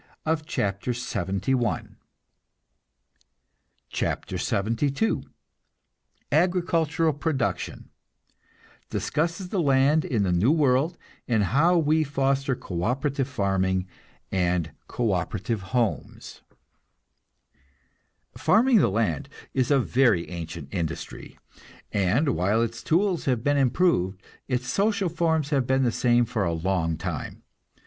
CHAPTER 0.47 0.93
LXXII 0.93 1.61
AGRICULTURAL 6.31 7.13
PRODUCTION 7.13 7.89
(Discusses 8.89 9.49
the 9.49 9.61
land 9.61 10.03
in 10.03 10.23
the 10.23 10.31
new 10.31 10.51
world, 10.51 10.97
and 11.27 11.43
how 11.43 11.77
we 11.77 12.03
foster 12.03 12.55
co 12.55 12.81
operative 12.81 13.27
farming 13.27 13.85
and 14.31 14.71
co 14.87 15.11
operative 15.11 15.61
homes.) 15.61 16.41
Farming 18.35 18.77
the 18.79 18.89
land 18.89 19.29
is 19.53 19.69
a 19.69 19.77
very 19.79 20.27
ancient 20.29 20.73
industry, 20.73 21.37
and 21.91 22.29
while 22.29 22.63
its 22.63 22.81
tools 22.81 23.25
have 23.25 23.43
been 23.43 23.57
improved, 23.57 24.23
its 24.47 24.67
social 24.67 25.09
forms 25.09 25.51
have 25.51 25.67
been 25.67 25.83
the 25.83 25.91
same 25.91 26.25
for 26.25 26.43
a 26.43 26.53
long 26.53 26.97
time. 26.97 27.43